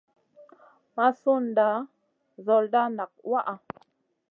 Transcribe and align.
Ma 0.95 1.05
sud 1.19 1.41
nda 1.49 1.69
nzolda 2.39 2.81
nak 2.97 3.11
waʼha. 3.31 3.55